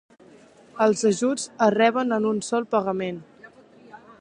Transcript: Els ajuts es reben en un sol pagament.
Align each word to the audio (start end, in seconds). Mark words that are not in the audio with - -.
Els 0.85 1.03
ajuts 1.09 1.45
es 1.67 1.73
reben 1.75 2.17
en 2.17 2.25
un 2.33 2.43
sol 2.51 2.67
pagament. 2.73 3.21